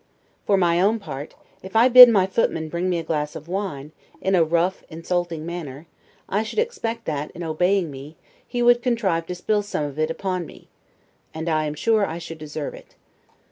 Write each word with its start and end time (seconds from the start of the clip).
For 0.47 0.57
my 0.57 0.81
own 0.81 0.97
part, 0.97 1.35
if 1.61 1.75
I 1.75 1.87
bid 1.87 2.09
my 2.09 2.25
footman 2.25 2.69
bring 2.69 2.89
me 2.89 2.97
a 2.97 3.03
glass 3.03 3.35
of 3.35 3.47
wine, 3.47 3.91
in 4.19 4.33
a 4.33 4.43
rough 4.43 4.83
insulting 4.89 5.45
manner, 5.45 5.85
I 6.27 6.41
should 6.41 6.57
expect 6.57 7.05
that, 7.05 7.29
in 7.35 7.43
obeying 7.43 7.91
me, 7.91 8.17
he 8.47 8.63
would 8.63 8.81
contrive 8.81 9.27
to 9.27 9.35
spill 9.35 9.61
some 9.61 9.83
of 9.83 9.99
it 9.99 10.09
upon 10.09 10.47
me: 10.47 10.69
and 11.35 11.47
I 11.47 11.65
am 11.65 11.75
sure 11.75 12.03
I 12.03 12.17
should 12.17 12.39
deserve 12.39 12.73
it. 12.73 12.95